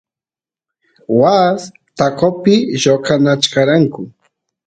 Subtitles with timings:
[1.19, 1.61] waas
[1.97, 4.01] taqopi lloqanachkaranku